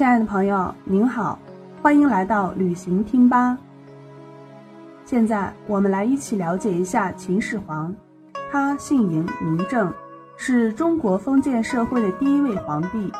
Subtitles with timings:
[0.00, 1.38] 亲爱的朋友，您好，
[1.82, 3.58] 欢迎来到旅行听吧。
[5.04, 7.94] 现在我们来一起了解一下秦始皇。
[8.50, 9.92] 他姓嬴，名政，
[10.38, 13.12] 是中国封建社会的第一位皇帝，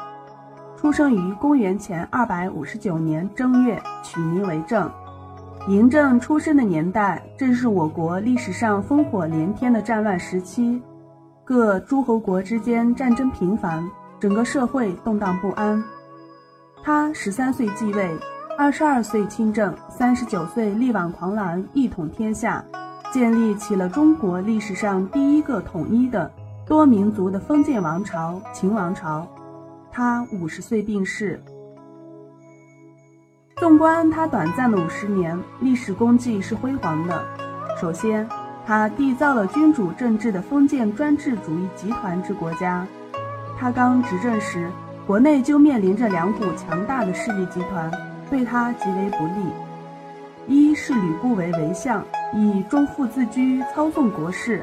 [0.74, 4.90] 出生于公元前二百五十九年正月，取名为政。
[5.68, 10.80] 嬴政出生的年代正是我国历史上烽火连天的战乱时期，
[11.44, 13.86] 各诸侯国之间战争频繁，
[14.18, 15.84] 整个社会动荡不安。
[16.82, 18.10] 他十三岁继位，
[18.56, 22.64] 二十二岁亲政，三十九岁力挽狂澜，一统天下，
[23.12, 26.30] 建立起了中国历史上第一个统一的
[26.66, 29.26] 多民族的封建王朝——秦王朝。
[29.92, 31.38] 他五十岁病逝。
[33.56, 37.22] 纵观他短暂的五十年，历史功绩是辉煌的。
[37.78, 38.26] 首先，
[38.66, 42.86] 他缔造了君主政治的封建专制主义集团制国家。
[43.58, 44.70] 他刚执政时，
[45.10, 47.90] 国内就面临着两股强大的势力集团，
[48.30, 49.44] 对他极为不利。
[50.46, 52.00] 一是吕不韦为相，
[52.32, 54.60] 以忠父自居，操纵国事；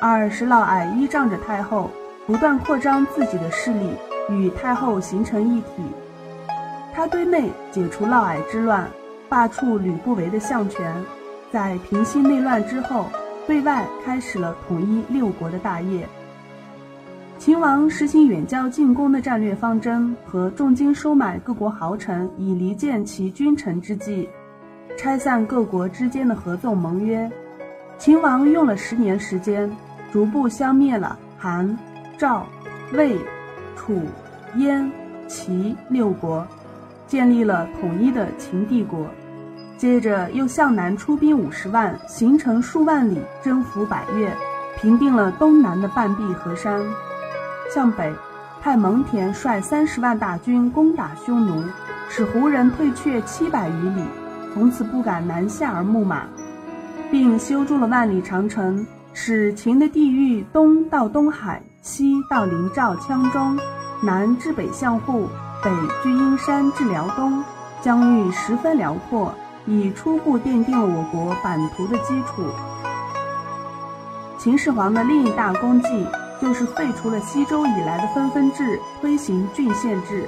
[0.00, 1.90] 二是嫪毐依仗着太后，
[2.24, 3.90] 不断扩张自己的势力，
[4.28, 5.82] 与太后形成一体。
[6.94, 8.88] 他对内解除嫪毐之乱，
[9.28, 10.94] 罢黜吕不韦的相权，
[11.50, 13.06] 在平息内乱之后，
[13.44, 16.06] 对外开始了统一六国的大业。
[17.40, 24.28] 秦王实行远交近攻的战略方针和重金收买各国豪臣以离间其君臣之计，
[24.98, 27.30] 拆散各国之间的合纵盟约。
[27.96, 29.74] 秦王用了十年时间，
[30.12, 31.78] 逐步消灭了韩、
[32.18, 32.46] 赵、
[32.92, 33.18] 魏、
[33.74, 33.98] 楚、
[34.56, 34.92] 燕、
[35.26, 36.46] 齐六国，
[37.06, 39.06] 建立了统一的秦帝国。
[39.78, 44.30] 接着又向南出兵五十万，行程数万里，征服百越，
[44.78, 46.82] 平定了东南的半壁河山。
[47.72, 48.12] 向北，
[48.60, 51.64] 派蒙恬率三十万大军攻打匈奴，
[52.08, 54.02] 使胡人退却七百余里，
[54.52, 56.24] 从此不敢南下而牧马，
[57.12, 63.56] 并修筑了万里长城，使秦的地域东到东海，西到临赵羌中，
[64.02, 65.28] 南至北向户，
[65.62, 65.70] 北
[66.02, 67.44] 距阴山至辽东，
[67.80, 69.32] 疆域十分辽阔，
[69.64, 72.44] 已初步奠定了我国版图的基础。
[74.36, 76.04] 秦始皇的另一大功绩。
[76.40, 80.26] 就是废除了西周以来的分封制，推行郡县制，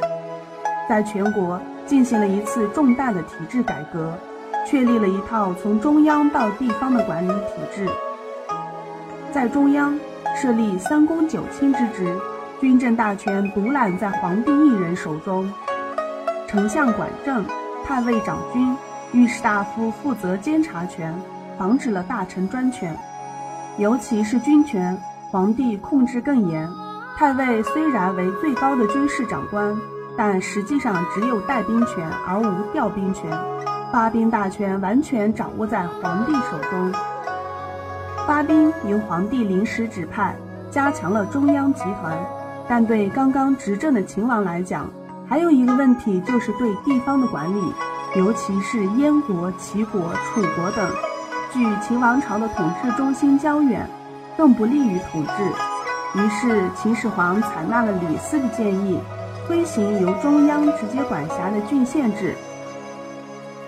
[0.89, 4.13] 在全国进行了一次重大的体制改革，
[4.67, 7.89] 确立了一套从中央到地方的管理体制。
[9.33, 9.99] 在中央
[10.37, 12.15] 设立三公九卿之职，
[12.61, 15.51] 军政大权独揽在皇帝一人手中，
[16.47, 17.43] 丞相管政，
[17.87, 18.77] 太尉掌军，
[19.13, 21.15] 御史大夫负责监察权，
[21.57, 22.95] 防止了大臣专权，
[23.79, 25.01] 尤其是军权。
[25.33, 26.71] 皇帝控制更严，
[27.17, 29.75] 太尉虽然为最高的军事长官，
[30.15, 33.31] 但实际上只有带兵权而无调兵权，
[33.91, 36.93] 发兵大权完全掌握在皇帝手中。
[38.27, 40.37] 发兵由皇帝临时指派，
[40.71, 42.15] 加强了中央集团。
[42.69, 44.87] 但对刚刚执政的秦王来讲，
[45.27, 47.73] 还有一个问题就是对地方的管理，
[48.17, 50.87] 尤其是燕国、齐国、楚国等，
[51.51, 53.89] 距秦王朝的统治中心较远。
[54.37, 58.99] 更不利于统治，于是秦始皇采纳了李斯的建议，
[59.47, 62.35] 推行由中央直接管辖的郡县制，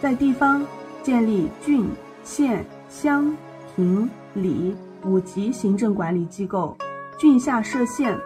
[0.00, 0.64] 在地方
[1.02, 1.88] 建立郡、
[2.22, 3.36] 县、乡、
[3.74, 6.76] 亭、里五级行政管理机构，
[7.18, 8.18] 郡下设县，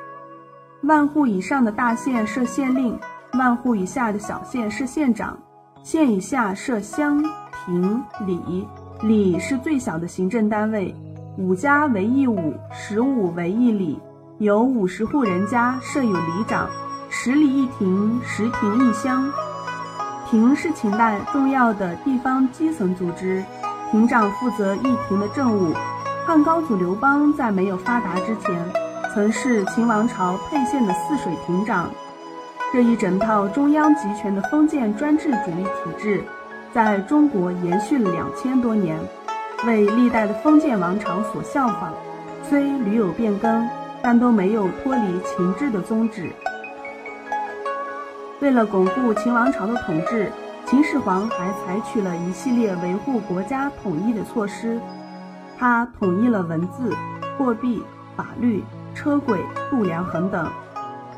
[0.82, 2.98] 万户以上的大县设县令，
[3.34, 5.36] 万户以下的小县设县长，
[5.82, 7.22] 县以下设乡、
[7.66, 8.66] 亭、里，
[9.02, 10.94] 里是最小的行政单位。
[11.38, 13.96] 五家为一伍，十五为一里，
[14.38, 16.68] 有五十户人家设有里长，
[17.10, 19.24] 十里一亭，十亭一乡。
[20.28, 23.44] 亭是秦代重要的地方基层组织，
[23.92, 25.72] 亭长负责一亭的政务。
[26.26, 28.60] 汉高祖刘邦在没有发达之前，
[29.14, 31.88] 曾是秦王朝沛县的泗水亭长。
[32.72, 36.24] 这一整套中央集权的封建专制主义体制，
[36.74, 38.98] 在中国延续了两千多年。
[39.66, 41.92] 为历代的封建王朝所效仿，
[42.44, 43.68] 虽屡有变更，
[44.00, 46.30] 但都没有脱离秦制的宗旨。
[48.40, 50.30] 为了巩固秦王朝的统治，
[50.64, 54.78] 秦始皇还采取了一系列维护国家统一的措施。
[55.58, 56.94] 他统一了文字、
[57.36, 57.82] 货币、
[58.16, 58.62] 法律、
[58.94, 60.48] 车轨、度量衡等，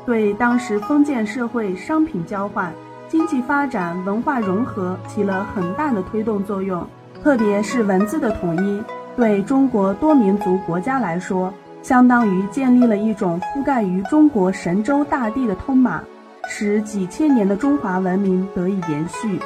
[0.03, 2.73] 对当时封建社会商品交换、
[3.07, 6.83] 经济发展、文化融合起了很大的推动作用。
[7.23, 8.83] 特别是文字的统一，
[9.15, 11.53] 对中国多民族国家来说，
[11.83, 16.03] 相当于建立了一种覆盖于中国神州大地的通码，
[16.47, 19.39] 使几千年的中华文明得以延续。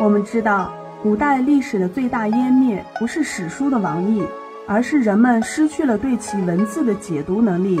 [0.00, 0.72] 我们知道，
[1.02, 4.26] 古代历史的最大湮灭不是史书的亡佚，
[4.66, 7.78] 而是人们失去了对其文字的解读能力。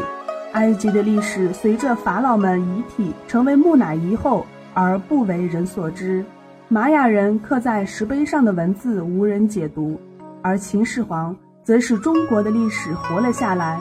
[0.52, 6.24] 埃及的历史随着法老们遗体成为木乃伊后而不为人所知，
[6.68, 10.00] 玛雅人刻在石碑上的文字无人解读，
[10.42, 13.78] 而秦始皇则使中国的历史活了下来，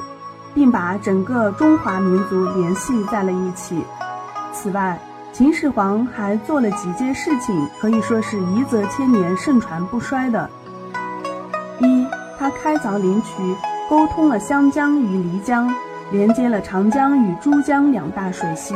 [0.54, 3.84] 并把整个中华民族联系在了一起。
[4.54, 5.00] 此外，
[5.34, 10.48] 秦始皇还做了几件事情，可以说是一则千年、盛传不衰的。
[11.80, 12.06] 一，
[12.38, 13.56] 他开凿灵渠，
[13.90, 15.74] 沟通了湘江与漓江。
[16.12, 18.76] 连接了长江与珠江两大水系，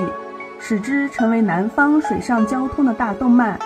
[0.60, 3.60] 使之成为南方水上交通的大动脉。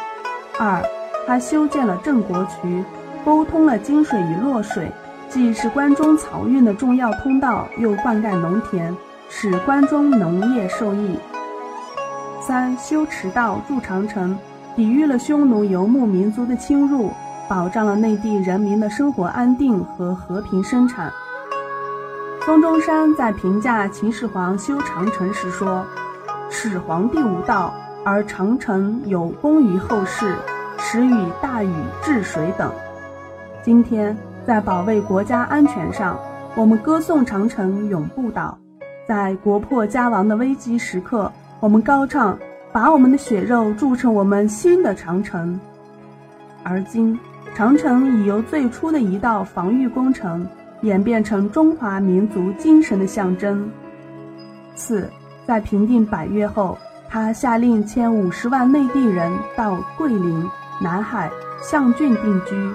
[0.60, 0.82] 二，
[1.26, 2.84] 他修建了郑国渠，
[3.26, 4.92] 沟通了金水与洛水，
[5.30, 8.96] 既是关中漕运的重要通道，又灌溉农田，
[9.30, 11.18] 使关中农业受益。
[12.40, 14.38] 三，修驰道筑长城，
[14.76, 17.12] 抵御了匈奴游牧民族的侵入，
[17.50, 21.12] 保障了内地人民的生活安定和和平生产。
[22.46, 25.86] 孙中山在评价秦始皇修长城时说
[26.52, 27.74] ：“始皇帝无道，
[28.06, 30.36] 而长城有功于后世，
[30.78, 31.72] 始与大禹
[32.02, 32.72] 治水等。”
[33.64, 34.16] 今天
[34.46, 36.20] 在保卫国家安全上，
[36.56, 38.58] 我们歌颂长城永不倒；
[39.08, 42.38] 在国破家亡的危机时刻，我们高唱
[42.72, 45.60] 把我们的血肉铸成我们新的长城。
[46.64, 47.18] 而今，
[47.56, 50.48] 长城已由最初的一道防御工程。
[50.82, 53.72] 演变成中华民族精神的象征。
[54.76, 55.10] 四，
[55.48, 56.78] 在平定百越后，
[57.14, 60.50] 他下令迁五十万内地人到桂林、
[60.82, 61.30] 南海、
[61.62, 62.74] 象郡定居，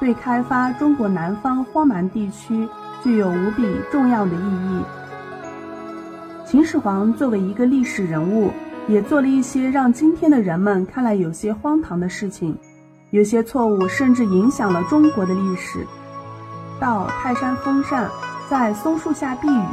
[0.00, 2.68] 对开发中国南方荒蛮地区
[3.04, 4.82] 具有无比重要的意义。
[6.44, 8.50] 秦始皇作为一个历史人物，
[8.88, 12.58] 也做了一些让今天的人们看来有些荒唐的事情，
[13.10, 15.86] 有些错误甚至影响了中国的历史。
[16.80, 18.10] 到泰山封禅，
[18.50, 19.66] 在松树下避雨，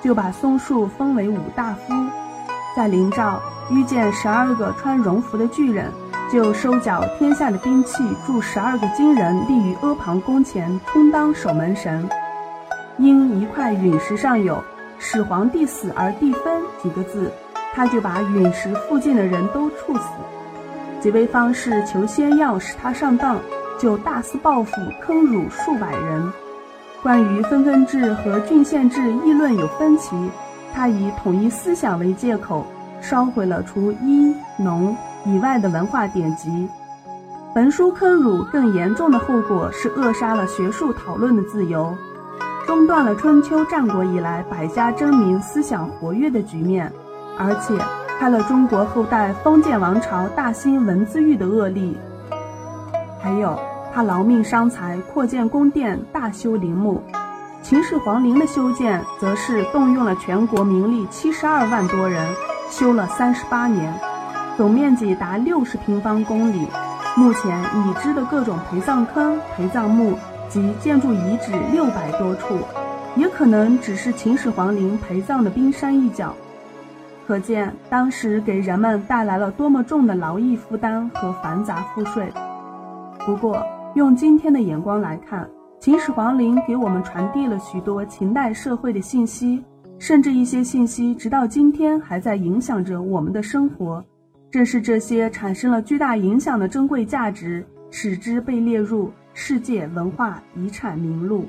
[0.00, 1.92] 就把松树封为五大夫；
[2.80, 3.38] 在灵沼
[3.68, 5.92] 遇见十二个穿戎服的巨人，
[6.32, 12.08] 就收缴天下的兵器，铸十二个金人立于阿房宫前，充当守门神。
[12.96, 14.64] 因一块陨石上有
[14.98, 17.30] “始皇帝死而地分”几个字，
[17.74, 20.04] 他就把陨石附近的人都处死。
[21.02, 23.38] 几位方士求仙药使他上当。
[23.78, 24.72] 就大肆报复，
[25.02, 26.32] 坑辱数百人。
[27.02, 30.16] 关于分封制和郡县制议论有分歧，
[30.74, 32.64] 他以统一思想为借口，
[33.00, 36.68] 烧毁了除医农以外的文化典籍。
[37.54, 41.94] 焚书坑儒更严重的后果是扼杀了学术讨论的自由，
[42.66, 46.92] 中断了春秋战国以来百家争鸣、思想活跃的局面，
[47.38, 47.76] 而且
[48.18, 51.96] 开了中国后代封建王朝大兴文字狱的恶例。
[53.20, 53.58] 还有。
[53.92, 57.02] 他劳命伤财，扩建宫殿，大修陵墓。
[57.62, 62.26] 秦始皇陵的修建，则是动用了全国民力七十二万多人，
[62.70, 63.94] 修了三十八年，
[64.56, 66.66] 总面积达六十平方公里。
[67.16, 70.18] 目前已知的各种陪葬坑、陪葬墓
[70.48, 72.58] 及建筑遗址六百多处，
[73.14, 76.34] 也可能只是秦始皇陵陪葬的冰山一角。
[77.26, 82.32] 可见当时给人们带来了多么重的劳役负担和繁杂赋税。
[83.26, 83.62] 不过，
[83.94, 85.48] 用今天的眼光来看，
[85.80, 89.64] 秦始皇陵给我们传递了许多秦代社会的信息，
[89.98, 94.04] 甚至一些信息直到今天还在影响着我们的生活。
[94.50, 101.46] 正是这些产生了巨大影响的珍贵价值，使之被列入世界文化遗产名录。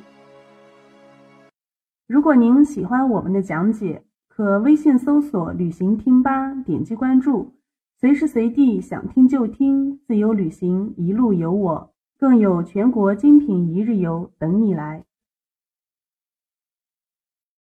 [2.07, 7.51] 如果您喜欢我们的讲解，可微信搜索“旅行听吧”，点击关注，
[7.99, 11.90] 随时随地想听就听，自由旅行，一路有我。
[12.21, 15.03] 更有全国精品一日游等你来。